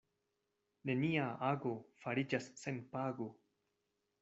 [0.89, 3.31] Nenia ago fariĝas sen pago.